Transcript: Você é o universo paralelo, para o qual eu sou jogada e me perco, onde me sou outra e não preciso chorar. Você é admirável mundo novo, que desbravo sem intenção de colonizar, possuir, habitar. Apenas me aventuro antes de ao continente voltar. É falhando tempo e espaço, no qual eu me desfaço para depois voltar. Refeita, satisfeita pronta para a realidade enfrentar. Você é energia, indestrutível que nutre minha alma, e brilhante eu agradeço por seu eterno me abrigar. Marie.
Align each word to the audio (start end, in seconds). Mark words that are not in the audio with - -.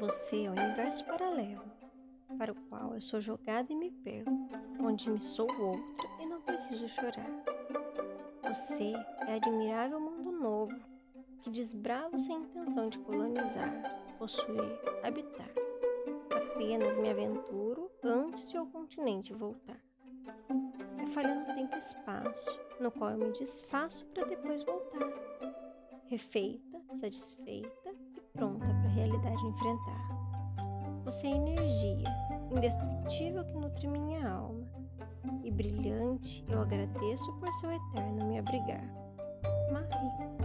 Você 0.00 0.44
é 0.44 0.50
o 0.50 0.52
universo 0.52 1.02
paralelo, 1.06 1.64
para 2.36 2.52
o 2.52 2.54
qual 2.68 2.92
eu 2.92 3.00
sou 3.00 3.22
jogada 3.22 3.72
e 3.72 3.74
me 3.74 3.90
perco, 3.90 4.30
onde 4.78 5.08
me 5.08 5.18
sou 5.18 5.48
outra 5.58 6.08
e 6.20 6.26
não 6.26 6.38
preciso 6.42 6.86
chorar. 6.90 7.26
Você 8.46 8.92
é 9.26 9.36
admirável 9.36 9.98
mundo 9.98 10.30
novo, 10.30 10.78
que 11.40 11.48
desbravo 11.48 12.18
sem 12.18 12.36
intenção 12.36 12.90
de 12.90 12.98
colonizar, 12.98 13.72
possuir, 14.18 14.78
habitar. 15.02 15.50
Apenas 16.30 16.98
me 16.98 17.08
aventuro 17.08 17.90
antes 18.04 18.50
de 18.50 18.58
ao 18.58 18.66
continente 18.66 19.32
voltar. 19.32 19.82
É 20.98 21.06
falhando 21.06 21.54
tempo 21.54 21.74
e 21.74 21.78
espaço, 21.78 22.60
no 22.78 22.90
qual 22.90 23.12
eu 23.12 23.18
me 23.18 23.32
desfaço 23.32 24.04
para 24.08 24.26
depois 24.26 24.62
voltar. 24.64 25.08
Refeita, 26.04 26.78
satisfeita 26.92 27.87
pronta 28.38 28.66
para 28.66 28.88
a 28.88 28.92
realidade 28.92 29.46
enfrentar. 29.46 31.02
Você 31.04 31.26
é 31.26 31.30
energia, 31.30 32.08
indestrutível 32.52 33.44
que 33.44 33.54
nutre 33.54 33.88
minha 33.88 34.30
alma, 34.30 34.64
e 35.42 35.50
brilhante 35.50 36.44
eu 36.48 36.62
agradeço 36.62 37.32
por 37.34 37.48
seu 37.54 37.70
eterno 37.72 38.26
me 38.26 38.38
abrigar. 38.38 38.84
Marie. 39.72 40.38